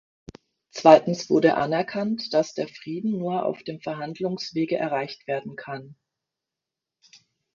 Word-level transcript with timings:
Zweitens 0.71 1.29
wurde 1.29 1.53
anerkannt, 1.57 2.33
dass 2.33 2.55
der 2.55 2.67
Frieden 2.67 3.19
nur 3.19 3.45
auf 3.45 3.61
dem 3.61 3.79
Verhandlungswege 3.81 4.75
erreicht 4.75 5.27
werden 5.27 5.55
kann. 5.55 5.95